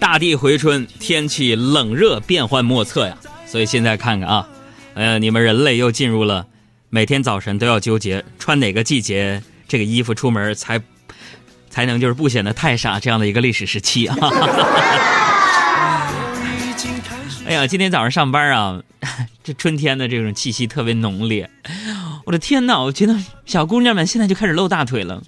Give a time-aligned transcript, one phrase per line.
[0.00, 3.16] 大地回春，天气冷热变幻莫测呀。
[3.46, 4.48] 所以现在看看啊，
[4.94, 6.46] 呃，你们人类又进入了
[6.88, 10.80] 每天早晨都要纠结穿哪个季节这个衣服出门才
[11.68, 14.16] 才能就是不显得太傻这样的一个历史时期啊。
[17.46, 18.80] 哎呀，今天早上上班啊，
[19.44, 21.50] 这春天的这种气息特别浓烈。
[22.24, 25.20] 我的天哪，我觉得小姑娘们现在就开始露大腿了，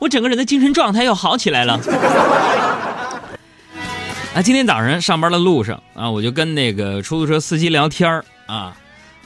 [0.00, 1.80] 我整个人的精神状态又好起来了。
[4.34, 8.76] 啊，今天早上上班的路上啊，我就跟那个出租车司机聊天啊，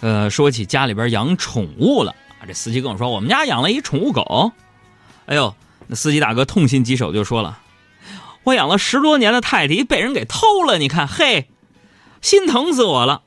[0.01, 2.45] 呃，说起家里边养宠物了啊。
[2.47, 4.53] 这司机跟我说，我们家养了一宠物狗。
[5.25, 5.55] 哎呦，
[5.87, 7.59] 那司机大哥痛心疾首就说了，
[8.45, 11.49] 我养了十多年的泰迪被人给偷了，你看，嘿，
[12.21, 13.23] 心疼死我了。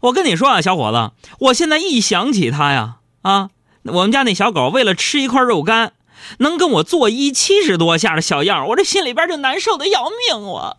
[0.00, 1.12] 我跟你说啊，小伙子，
[1.46, 3.48] 我现在一想起它呀，啊，
[3.84, 5.94] 我们家那小狗为了吃一块肉干，
[6.40, 10.76] 能跟我作揖七十多下的小样，我这心里边就难受的要命，我。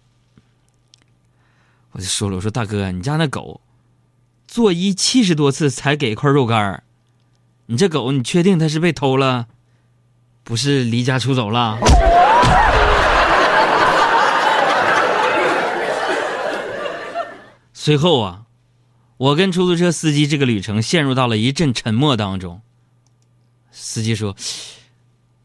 [1.98, 3.60] 我就说了，我说大哥，你家那狗，
[4.48, 6.84] 作揖七十多次才给一块肉干儿
[7.66, 9.48] 你这狗，你确定它是被偷了，
[10.44, 11.80] 不是离家出走了？
[17.74, 18.44] 随后啊，
[19.18, 22.62] 我跟出租车司机这个旅程陷入到了一阵沉默当中。
[23.72, 24.36] 司机说：“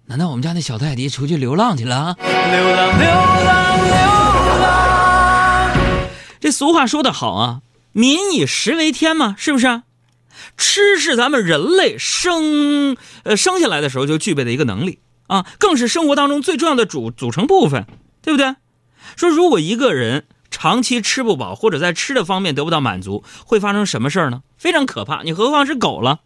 [0.05, 4.22] 难道我们家那小泰迪出去流浪去了？”流浪，流浪，流。
[6.43, 7.63] 这俗话说得好啊
[7.93, 9.83] ，“民以食为天”嘛，是不是？
[10.57, 17.87] 吃是咱们人类生呃生下来的时候就具备的一个能力啊，更是生活当中最重要的组组成部分，
[18.23, 18.57] 对不对？
[19.15, 24.43] 说如果一个人长期吃不饱，或者在吃的方面得不到满足，会发生什么事儿呢？
[24.59, 25.23] 非常可怕。
[25.23, 26.23] 你何况是狗了？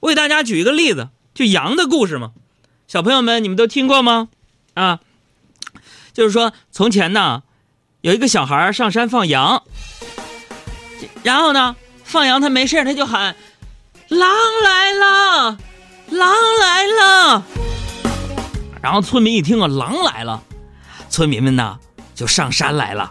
[0.00, 2.32] 我给大家举一个例子，就羊的故事嘛。
[2.88, 4.28] 小朋友们，你们都听过吗？
[4.72, 5.00] 啊，
[6.14, 7.42] 就是说从前呢。
[8.04, 9.62] 有一个小孩上山放羊，
[11.22, 11.74] 然后呢，
[12.04, 13.34] 放羊他没事他就喊
[14.08, 14.30] ：“狼
[14.62, 15.58] 来了，
[16.10, 16.30] 狼
[16.60, 17.42] 来了。”
[18.82, 20.42] 然后村民一听啊，狼来了，
[21.08, 21.78] 村民们呢
[22.14, 23.10] 就上山来了。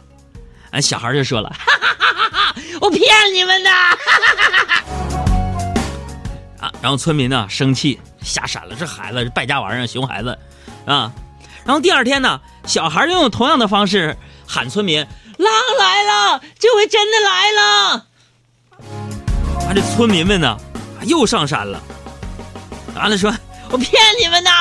[0.69, 3.01] 俺小孩就说了：“哈哈哈哈哈，我骗
[3.33, 4.83] 你们的！”哈哈哈哈
[6.67, 10.37] 啊，然后村民呢生气，吓傻了，这孩子败家玩意儿，熊孩子，
[10.85, 11.11] 啊。
[11.65, 14.15] 然后第二天呢，小孩又用同样的方式。
[14.53, 14.99] 喊村民，
[15.39, 18.05] 狼来了，这回真的来了。
[19.67, 20.55] 啊，这村民们呢，
[21.07, 21.81] 又上山了。
[22.93, 23.33] 完了，说
[23.71, 24.51] 我骗你们呢。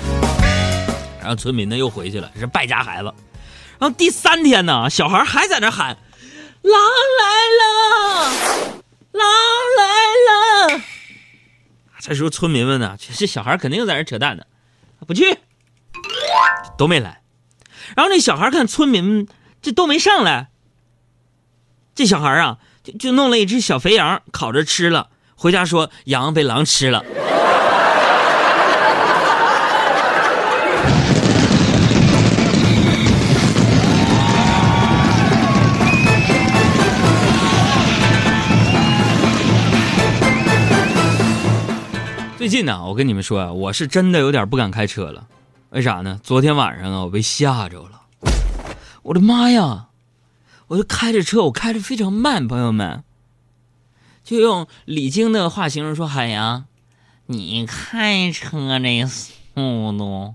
[1.20, 3.04] 然后村民呢又回去了，是败家孩子。
[3.78, 5.96] 然后第三天呢，小孩还在那喊，
[6.60, 6.78] 狼
[7.18, 7.24] 来
[7.62, 8.30] 了，
[9.12, 9.26] 狼
[9.78, 9.84] 来
[10.74, 10.82] 了。
[11.98, 14.44] 这时候村民们呢，这小孩肯定在那扯淡呢，
[15.06, 15.38] 不去，
[16.76, 17.22] 都没来。
[17.94, 19.28] 然后那小孩看村民
[19.62, 20.48] 这都没上来，
[21.94, 27.04] 这小孩啊就就弄了一只小肥羊烤着吃了，回家说羊被狼吃了。
[42.38, 45.26] 最近呢，我跟你们说啊，我是真的有点不敢开车了。
[45.70, 46.20] 为啥呢？
[46.22, 48.02] 昨天晚上啊，我被吓着了。
[49.02, 49.88] 我的妈呀！
[50.68, 53.04] 我就开着车，我开的非常慢，朋友们。
[54.24, 56.64] 就用李菁的话形容说：“海洋，
[57.26, 60.34] 你开车这速度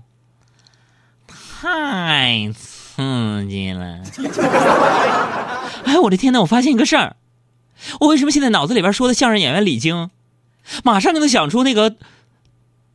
[1.26, 4.02] 太刺激了。
[5.84, 7.16] ”哎，我的天呐，我发现一个事儿，
[8.00, 10.10] 我为什么现在脑子里边说的相声演员李菁，
[10.84, 11.96] 马上就能想出那个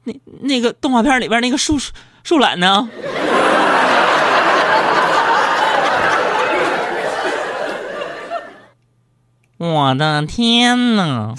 [0.05, 1.93] 那那个动画片里边那个叔叔。
[2.27, 2.89] 树懒呢？
[9.55, 11.33] 我的天哪！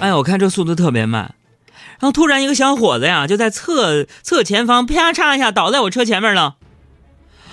[0.00, 1.32] 哎呀，我看这速度特别慢，
[2.00, 6.56] 然后突然一个小伙子呀，就在侧侧前方啪嚓一下倒在我车前面了。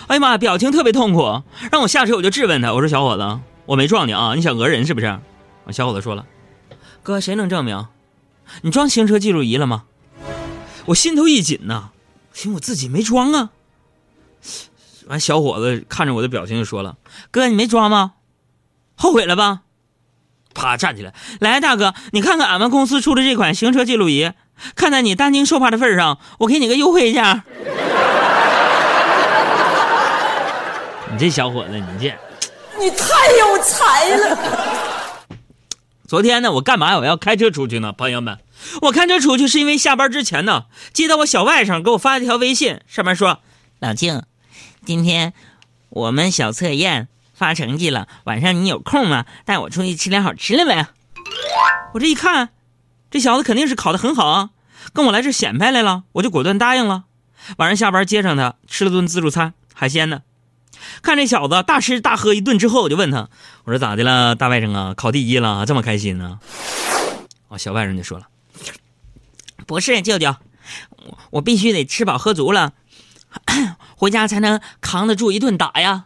[0.08, 5.20] 哎呀妈，表情特别痛苦，让我下车我就质问他，我说小伙子，我没撞你啊，你想讹人是不是？
[5.70, 6.26] 小伙子说了，
[7.04, 7.86] 哥，谁能证明？
[8.64, 9.84] 你装行车记录仪了吗？
[10.88, 11.90] 我心头一紧呐，
[12.34, 13.50] 寻我自己没装啊。
[15.08, 16.96] 完，小伙子看着我的表情就说了
[17.30, 18.14] ：“哥，你没装吗？
[18.96, 19.64] 后悔了吧？”
[20.56, 24.32] 啪，站起来，来，大哥，你看看俺们公司出的这款行车记录仪，
[24.76, 27.44] 看在你担惊受怕的份上，我给你个优惠价。
[31.12, 32.18] 你这小伙子，你这，
[32.80, 33.06] 你太
[33.40, 34.38] 有才了。
[36.08, 37.92] 昨天呢，我干嘛我要开车出去呢？
[37.92, 38.40] 朋友们，
[38.82, 43.40] 我看这出去是因为下班之前呢，接到我小外甥给我发了一条微信，上面说
[43.80, 44.24] ：“老静，
[44.86, 45.34] 今天
[45.90, 49.26] 我们小测验发成绩了，晚上你有空吗？
[49.46, 50.88] 带我出去吃点好吃的呗。”
[51.94, 52.50] 我这一看，
[53.10, 54.50] 这小子肯定是考得很好啊，
[54.94, 57.04] 跟我来这显摆来了，我就果断答应了。
[57.58, 60.22] 晚上下班接上他，吃了顿自助餐，海鲜呢。
[61.02, 63.30] 看这小子大吃大喝一顿之后，我就问他
[63.66, 64.94] ：“我说咋的了，大外甥啊？
[64.96, 66.40] 考第一了，这么开心呢？”
[67.50, 68.28] 哦，小外甥就说了。
[69.68, 70.34] 不是舅舅，
[70.90, 72.72] 我我必须得吃饱喝足了，
[73.98, 76.06] 回家才能扛得住一顿打呀。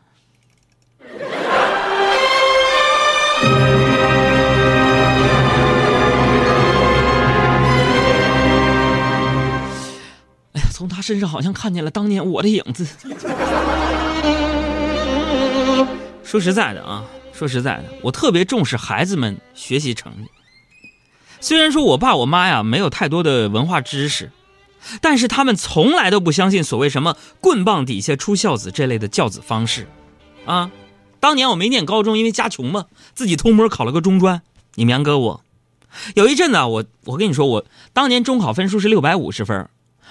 [10.54, 12.88] 哎呀，从他身上好像看见了当年我的影子。
[16.24, 20.28] 说实在的啊，说实在的，我特别重视孩子们学习成绩。
[21.42, 24.32] 虽然说我爸我妈呀没有太多的文化知识，
[25.02, 29.88] 但是他们从来都不相信所谓什么棍棒底下出孝子这类的教子方式，
[30.46, 30.72] 啊，
[31.20, 32.86] 当年我没念高中，因为家穷嘛，
[33.16, 34.44] 自己偷摸考了个中专。
[34.76, 35.44] 你们杨哥我，
[36.16, 39.68] 有一阵子我我跟你说，我当年中考分数是六百五十分，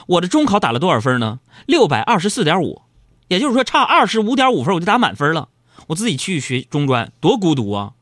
[0.09, 1.39] 我的中考打了多少分呢？
[1.67, 2.83] 六百二十四点五，
[3.29, 5.49] 也就是说差二十五点五分我就打满分了。
[5.87, 7.93] 我自己去学中专，多孤独啊！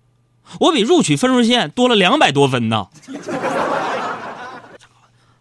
[0.61, 2.89] 我比录取分数线多了两百多分呢。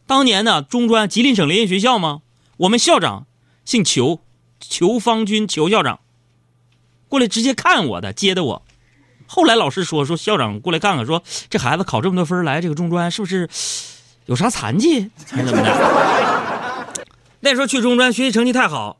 [0.06, 2.22] 当年呢，中专吉林省林业学校吗？
[2.58, 3.26] 我们校长
[3.66, 4.22] 姓裘，
[4.60, 6.00] 裘方军，裘校长
[7.08, 8.64] 过来直接看我的，接的我。
[9.26, 13.50] 后来老师说说校长过来看看，说这孩子考这么多分来这个中专是不是
[14.26, 16.94] 有啥残疾还是怎么的？
[17.42, 18.98] 那时候去中专学习成绩太好，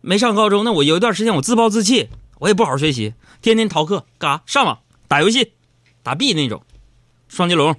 [0.00, 2.10] 没上高中，那我有一段时间我自暴自弃，
[2.40, 4.42] 我也不好好学习，天天逃课干啥？
[4.46, 4.78] 上网。
[5.08, 5.54] 打游戏，
[6.02, 6.62] 打 B 那种，
[7.28, 7.74] 双截龙、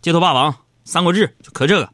[0.00, 0.54] 街头霸王、
[0.84, 1.90] 三国志，就磕这个，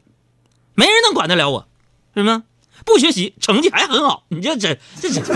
[0.75, 1.67] 没人能管得了我，
[2.13, 2.43] 是吗？
[2.85, 5.21] 不学习，成绩还很好，你这这这这。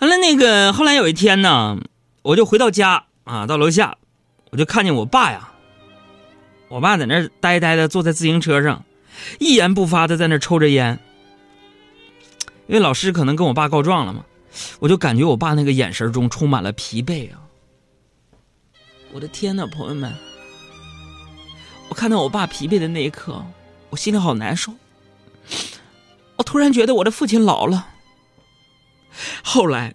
[0.00, 1.78] 完了，那个后来有一天呢，
[2.22, 3.96] 我就回到家啊，到楼下，
[4.50, 5.52] 我就看见我爸呀，
[6.68, 8.84] 我爸在那呆呆的坐在自行车上，
[9.38, 10.98] 一言不发的在那抽着烟，
[12.66, 14.26] 因为老师可能跟我爸告状了嘛。
[14.78, 17.40] 我就感觉我爸那个眼神中充满了疲惫啊！
[19.12, 20.12] 我的天哪，朋友们！
[21.88, 23.44] 我看到我爸疲惫的那一刻，
[23.90, 24.72] 我心里好难受。
[26.36, 27.88] 我突然觉得我的父亲老了。
[29.44, 29.94] 后来，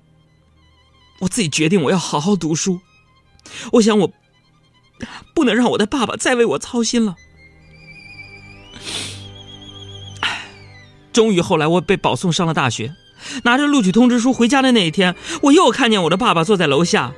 [1.20, 2.80] 我自己决定我要好好读书。
[3.74, 4.12] 我想我
[5.34, 7.16] 不能让我的爸爸再为我操心了。
[11.12, 12.96] 终于后来我被保送上了大学。
[13.44, 17.12] 拿着录取通知书回家的那一天，我又看见我的爸爸坐在楼下，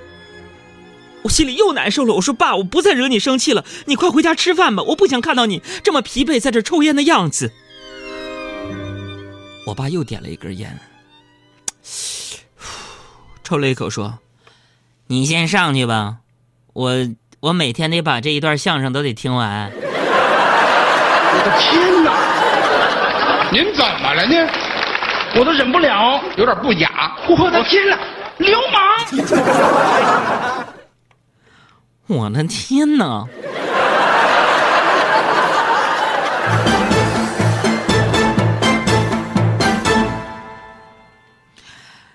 [1.24, 2.16] 我心里又难受了。
[2.16, 7.52] 我说：“爸，我不再惹你生气了，你快回家吃饭吧，我不想看到你这么疲惫，在这抽烟的样子。”
[9.68, 10.80] 我爸又点了一根烟，
[13.44, 14.20] 抽了一口，说
[15.08, 16.18] ：“你先上去吧，
[16.74, 16.92] 我
[17.42, 19.72] 我每天得把这一段相声都得听完。”
[21.34, 22.12] 我的天哪！
[23.52, 24.71] 您怎么了呢？
[25.34, 27.16] 我都忍不了，有点不雅。
[27.30, 27.98] 我的天哪，
[28.38, 30.66] 流氓！
[32.08, 33.26] 我的天哪！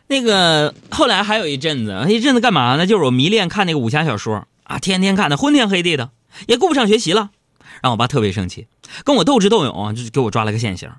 [0.08, 2.86] 那个后来还有一阵子，一阵子干嘛呢？
[2.86, 6.10] 就是我迷恋看那个武侠小说啊，天天看的昏天黑地的，
[6.46, 7.30] 也顾不上学习了，
[7.82, 8.68] 让我爸特别生气，
[9.04, 10.90] 跟我斗智斗勇，就给我抓了个现行。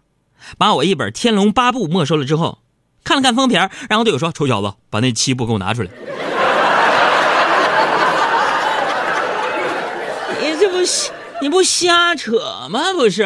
[0.58, 2.60] 把我一本《天龙八部》没收了之后，
[3.04, 5.90] 看了看封皮然后对我说：“臭小子，把那七部给我拿出来。”
[10.40, 10.78] 你这不
[11.42, 12.94] 你不瞎扯吗？
[12.94, 13.24] 不是。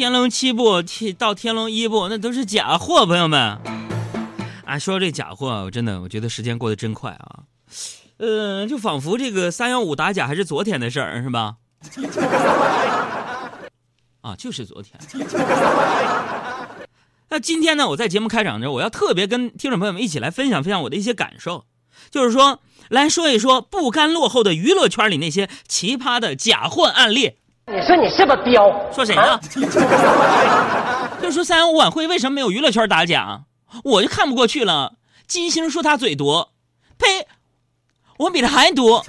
[0.00, 0.82] 天龙七部
[1.18, 3.58] 到天龙一部，那都是假货，朋友们。
[4.64, 7.40] 啊，说到这假货，我真的我觉得时间过得真快啊。
[8.16, 11.56] 嗯，就仿佛这个三幺五打假还是昨天的事儿，是吧？
[14.22, 14.98] 啊，就是昨天。
[17.28, 21.66] 那今天呢，我在节目开场的时候，我要特别跟听众朋友们一起来分享分享我的一些感受，
[22.10, 27.34] 就是说来说一说不甘落后的娱乐圈里那些奇葩的假货案例。
[27.66, 28.90] 你说你是不是彪？
[28.92, 29.38] 说谁呢？
[31.22, 33.42] 就说三幺五晚会为什么没有娱乐圈打假？
[33.84, 34.94] 我就看不过去了。
[35.26, 36.48] 金星说他嘴毒，
[36.98, 37.28] 呸，
[38.18, 39.02] 我比他还毒。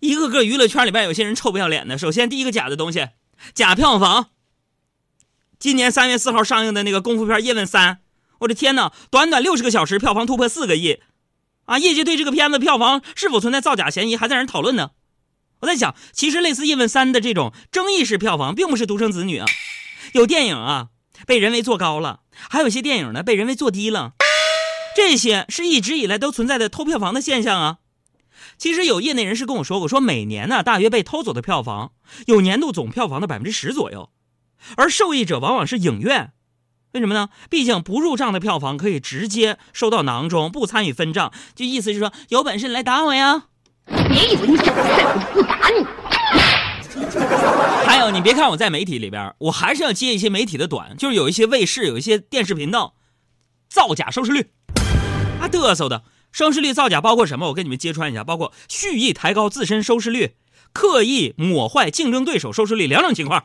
[0.00, 1.98] 一个个娱乐圈里边有些人臭不要脸的。
[1.98, 3.08] 首先，第一个假的东西，
[3.52, 4.28] 假票房。
[5.58, 7.94] 今年三月四号上映的那个功夫片《叶问三》，
[8.38, 11.00] 我的天哪，短短六十个小时，票房突破四个亿，
[11.66, 11.78] 啊！
[11.78, 14.92] 业界对这个片子票房是否存在造假嫌疑，还在人讨论呢。
[15.60, 19.46] 我在想，其实类似《叶问三》的这种争议式票房，并不是独生子女啊，
[20.12, 20.88] 有电影啊
[21.26, 24.12] 被人为做高了，还有些电影呢被人为做低了，
[24.94, 27.78] 这些是一直以来都存在的偷票房的现象啊。
[28.56, 31.92] 其实有业内人士跟我说过，说每年呢大约被偷走的票房
[32.26, 34.10] 有年度总票房的百分之十左右，
[34.76, 36.32] 而受益者往往是影院，
[36.92, 37.30] 为什么呢？
[37.50, 43.46] 毕竟不入账的票房可以直接收到囊中，不参与分账，就意思是说有本事你来打我呀。
[43.88, 45.86] 别以为你长得帅，我不打你。
[47.86, 52.94] 还有，你别看我在媒体里边，我还是要接一些媒体的短，就是有一些卫视、有一些电视频道
[53.68, 54.50] 造假收视率，
[55.40, 56.02] 啊嘚瑟的
[56.32, 57.48] 收视率造假包括什么？
[57.48, 60.34] 我跟你们揭穿一下，包括蓄意抬高自身收视率，
[60.72, 63.44] 刻意抹坏竞争对手收视率两种情况。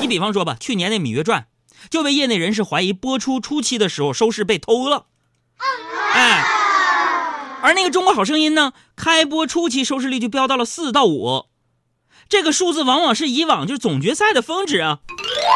[0.00, 1.42] 你比方说吧，去年那《芈月传》
[1.88, 5.06] 就被业内人士怀疑播出初期的时候收视被偷了，
[6.12, 6.57] 哎。
[7.60, 11.46] 而那个《中国好声音》呢，开播初期收视率就飙到了四到五，
[12.28, 15.00] 这个数字往往是以往就是总决赛的峰值啊，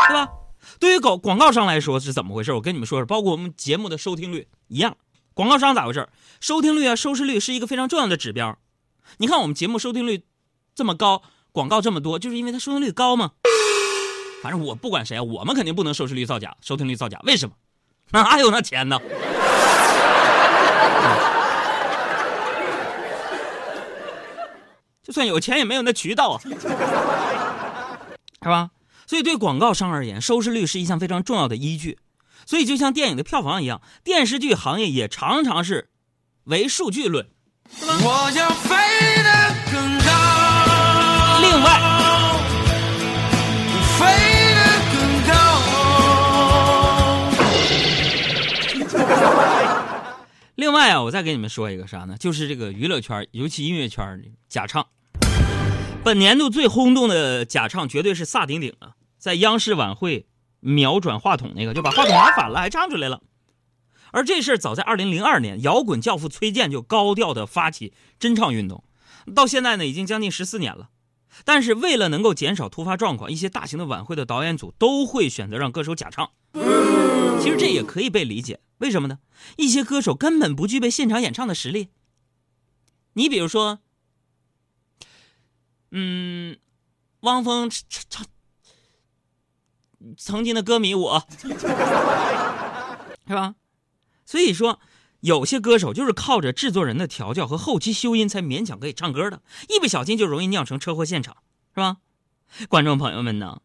[0.08, 0.28] 对吧？
[0.80, 2.52] 对于广广告商来说是怎么回事？
[2.54, 4.96] 我跟你们说说，包括我们节目的收听率一样，
[5.32, 6.08] 广告商咋回事？
[6.40, 8.58] 收听率啊，收视率是一个非常重要的指标。
[9.18, 10.24] 你看我们节目收听率
[10.74, 13.32] 这么高，广告这么多，就是因为它收听率高嘛。
[14.42, 17.54] 反正我不管谁啊，我们肯定不能收视率造假，收听率造假，为什么？
[18.10, 18.98] 哪有那钱呢？
[25.02, 26.40] 就算有钱也没有那渠道啊，
[28.40, 28.70] 是吧？
[29.06, 31.98] 所以对广告商而言，收视率是一项非常重要的依据。
[32.46, 35.90] 所以就像电影的票房一样，电视剧行业也常常是
[36.44, 37.28] 唯数据论，
[37.78, 37.94] 是吧？
[38.00, 38.76] 我要飞
[39.22, 40.12] 得更高。
[41.40, 41.66] 另外，
[43.98, 44.06] 飞
[44.54, 44.60] 得
[44.92, 44.96] 更
[45.28, 45.32] 高。
[50.54, 52.16] 另外啊，我再给你们说一个啥呢？
[52.18, 54.86] 就是这个娱乐圈，尤其音乐圈假唱。
[56.04, 60.26] 本年度最轰动的假唱绝对是萨顶顶啊，在央视晚会
[60.60, 63.22] 秒转话筒那个，就把话筒拿反了，还唱出来了。
[64.10, 68.84] 而这事儿早在2002年，摇滚教父崔健就高调的发起真唱运动，
[69.34, 70.90] 到现在呢已经将近十四年了。
[71.46, 76.28] 但是为了能够减少突发状况，一些大型的晚会的导演组都会选择让歌手假唱。
[77.40, 79.18] 其实这也可以被理解，为什么呢？
[79.56, 81.88] 一些歌手根本不具备现场演唱的实力。
[83.14, 83.78] 你比如说。
[85.94, 86.56] 嗯，
[87.20, 88.26] 汪峰唱唱
[90.16, 91.26] 曾经的歌迷我，
[93.28, 93.56] 是吧？
[94.24, 94.80] 所以说，
[95.20, 101.36] 有些歌手就是靠着制作人的调教和后期修音才勉强可以唱歌的，一不小心就容易酿成车祸现场，
[101.74, 101.98] 是吧？
[102.70, 103.60] 观众朋友们呢，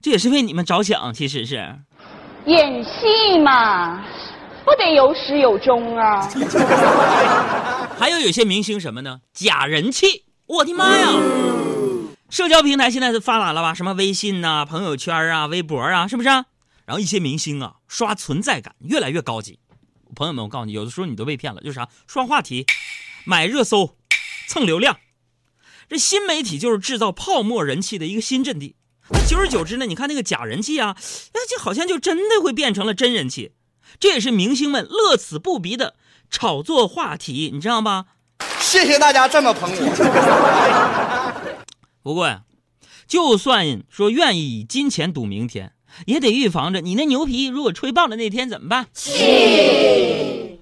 [0.00, 1.78] 这也是为你们着想，其实是
[2.46, 4.04] 演戏嘛，
[4.64, 6.20] 不得有始有终啊。
[7.98, 9.20] 还有有些明星什么呢？
[9.32, 11.08] 假人气，我的妈呀！
[12.30, 13.74] 社交平台现在是发达了吧？
[13.74, 16.28] 什么微信呐、朋友圈啊、微博啊，是不是？
[16.28, 16.44] 然
[16.94, 19.58] 后一些明星啊，刷存在感越来越高级。
[20.14, 21.88] 朋友们，我告诉你，有的时候你都被骗了，就是啥？
[22.06, 22.66] 刷话题、
[23.24, 23.96] 买热搜、
[24.48, 24.96] 蹭流量。
[25.88, 28.76] 这新媒体就是制造泡沫人气的一个新阵地。
[29.10, 30.96] 那久而久之呢，你看那个假人气啊，
[31.34, 33.52] 那就好像就真的会变成了真人气。
[33.98, 35.94] 这也是明星们乐此不疲的
[36.30, 38.06] 炒作话题，你知道吧？
[38.60, 41.54] 谢谢大家这么捧我。
[42.02, 42.42] 不过呀，
[43.06, 45.72] 就算说愿意以金钱赌明天，
[46.06, 48.86] 也得预防着你那牛皮如果吹爆了那天怎么办？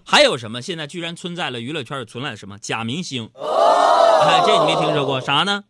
[0.04, 0.62] 还有什么？
[0.62, 3.30] 现在居然存在了娱乐圈存在什么假明星？
[3.34, 5.64] 哎，这你没听说过啥呢？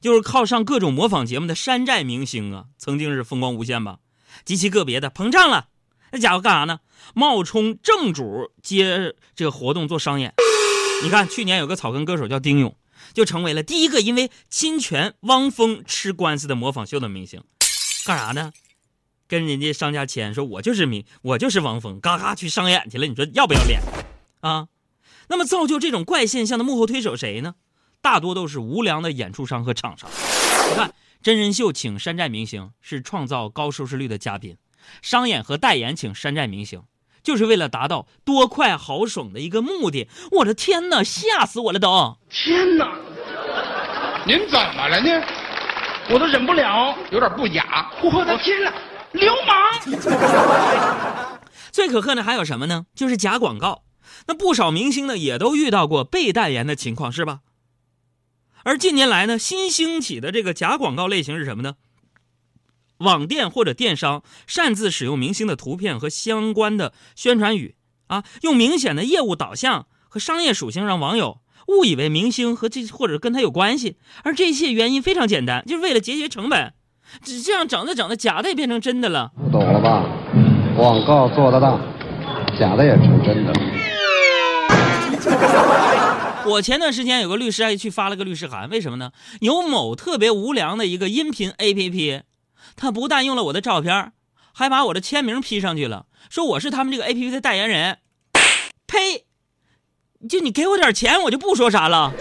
[0.00, 3.98] 就是靠上各种模仿节目的山寨明星啊，曾经是风光无限吧？
[4.44, 5.66] 极其个别的膨胀了，
[6.12, 6.78] 那家伙干啥呢？
[7.14, 10.32] 冒充正主接这个活动做商演。
[11.02, 12.76] 你看去年有个草根歌手叫丁勇。
[13.12, 17.42] 就成为了第一个因为侵权汪峰吃官司的模仿秀的明星，
[18.06, 18.52] 干啥呢？
[19.26, 23.06] 跟人家商家签，说我就是明，我就是汪峰，嘎嘎去商演去了。
[23.06, 23.82] 你说要不要脸
[24.40, 24.68] 啊？
[25.28, 27.56] 那么造就这种怪现象的幕后推手谁呢？
[28.00, 30.08] 大多都是无良的演出商和厂商。
[30.70, 34.56] 你看真人秀请山寨明星是创造高收视率的嘉宾，
[35.00, 36.82] 商演和代言请山寨明星。
[37.22, 40.08] 就是为了达到多快好省的一个目的。
[40.32, 42.18] 我的天哪，吓死我了都！
[42.28, 42.98] 天哪，
[44.26, 45.24] 您怎么了呢？
[46.10, 47.92] 我都忍不了，有点不雅。
[48.02, 48.72] 我的天哪，
[49.12, 51.38] 流氓！
[51.70, 52.86] 最可恨的还有什么呢？
[52.92, 53.84] 就是假广告。
[54.26, 57.38] 那不少明星呢，也都遇到过被代言的情况，是吧？
[58.64, 61.74] 而近年来呢，新兴起的这个假广告类型是什么呢？
[63.02, 67.74] 网店或者电商擅自使用明星的图片和相关的宣传语
[68.06, 73.96] 啊，用明显的业务导向和商业属性让网友误以为明星和这或者跟他有关系。
[74.24, 76.72] 而这些原因非常简单，就是为了节约成本。
[77.22, 79.30] 只这样整着整着，假的也变成真的了。
[79.50, 80.04] 懂了吧？
[80.74, 81.78] 广告做得大，
[82.58, 83.52] 假的也成真的。
[86.44, 89.12] 我前段时间有个律师还去发了个律师函，为什么呢？
[89.40, 92.22] 有某特别无良的一个音频 APP，
[92.76, 94.12] 他不但用了我的照片，
[94.52, 97.98] 还把我的签名 P 上去了，说我是他们这个 APP 的代言人。
[98.86, 99.24] 呸！
[100.28, 102.12] 就你给我点钱，我就不说啥了。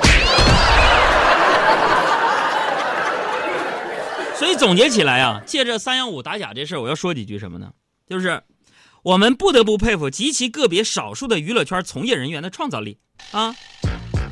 [4.35, 7.71] 所以总结起来啊，借着三幺五打假这事儿，我要说几句什么呢？
[8.09, 8.41] 就是
[9.03, 12.97] 我们不得不佩服极其个别少数的娱乐圈从业人员的创造力
[13.31, 13.55] 啊！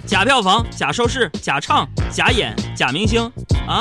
[0.07, 3.21] 假票房、假收视、假唱、假演、假明星
[3.67, 3.79] 啊！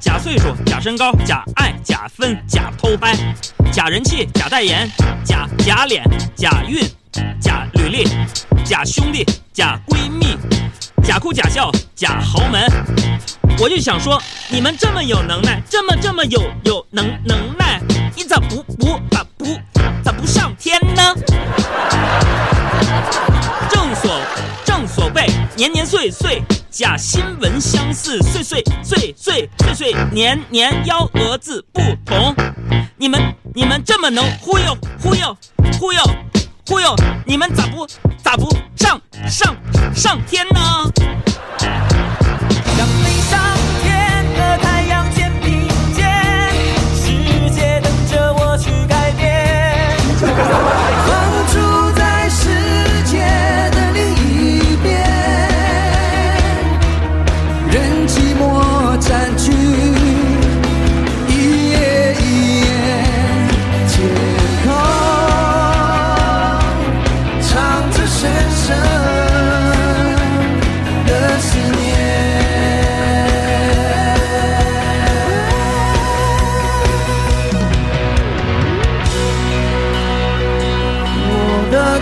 [0.00, 3.16] 假岁数、假身高、假爱、假分、假偷拍、
[3.72, 4.90] 假人气、假代言、
[5.24, 6.02] 假假脸、
[6.34, 6.80] 假运、
[7.40, 8.08] 假履历、
[8.64, 10.36] 假兄弟、假闺蜜、
[11.02, 12.66] 假哭假笑、假豪门。
[13.58, 17.80] 我就想说，你们这么有能耐，这么这么有有能能耐，
[18.16, 18.98] 你咋不不
[25.62, 26.42] 年年岁岁
[26.72, 32.34] 假新闻相似，岁岁岁岁岁岁年年幺蛾子不同。
[32.96, 35.36] 你们你们这么能忽悠忽悠
[35.78, 36.02] 忽悠
[36.66, 37.86] 忽悠，你们咋不
[38.20, 39.56] 咋不上上
[39.94, 40.60] 上天呢？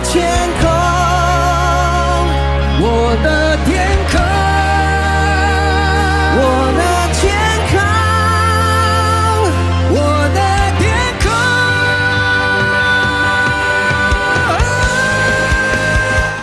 [0.03, 0.69] 天空
[2.83, 2.85] 我
[3.23, 3.69] 的天
[4.11, 4.13] 空
[6.37, 6.39] 我
[6.77, 6.81] 的
[7.19, 7.21] 天
[7.71, 7.73] 空
[9.93, 9.95] 我
[10.33, 10.39] 的
[10.79, 10.81] 天
[11.21, 11.25] 空。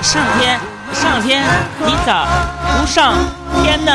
[0.02, 0.40] 上天
[0.92, 1.26] 上天
[1.84, 2.08] 你咋
[2.78, 2.96] 不上
[3.62, 3.90] 天呢？